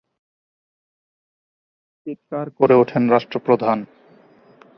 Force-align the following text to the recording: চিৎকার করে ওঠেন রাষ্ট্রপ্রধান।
চিৎকার 2.07 2.47
করে 2.49 2.75
ওঠেন 2.75 3.03
রাষ্ট্রপ্রধান। 3.09 3.77